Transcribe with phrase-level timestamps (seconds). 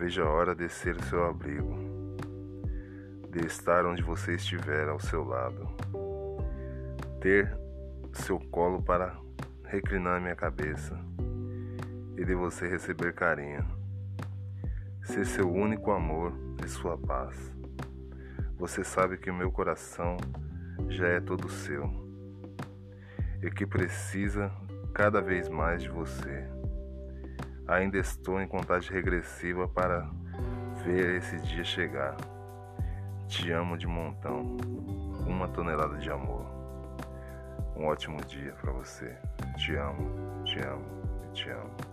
[0.00, 1.76] vejo a hora de ser o seu abrigo,
[3.28, 5.68] de estar onde você estiver ao seu lado,
[7.20, 7.54] ter
[8.14, 9.14] seu colo para
[9.66, 10.98] reclinar minha cabeça
[12.16, 13.62] e de você receber carinho,
[15.02, 16.32] ser seu único amor
[16.64, 17.54] e sua paz.
[18.56, 20.16] Você sabe que o meu coração
[20.88, 21.90] já é todo seu
[23.42, 24.50] e que precisa
[24.94, 26.48] cada vez mais de você.
[27.70, 30.08] Ainda estou em contagem regressiva para
[30.84, 32.16] ver esse dia chegar.
[33.28, 34.56] Te amo de montão.
[35.26, 36.44] Uma tonelada de amor.
[37.76, 39.16] Um ótimo dia para você.
[39.56, 41.00] Te amo, te amo
[41.32, 41.89] te amo.